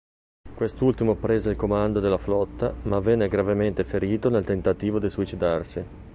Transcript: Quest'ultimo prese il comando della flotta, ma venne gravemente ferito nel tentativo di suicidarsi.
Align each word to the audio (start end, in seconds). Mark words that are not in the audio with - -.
Quest'ultimo 0.55 1.13
prese 1.13 1.51
il 1.51 1.55
comando 1.55 1.99
della 1.99 2.17
flotta, 2.17 2.73
ma 2.85 2.97
venne 2.97 3.27
gravemente 3.27 3.83
ferito 3.83 4.31
nel 4.31 4.43
tentativo 4.43 4.97
di 4.97 5.11
suicidarsi. 5.11 5.85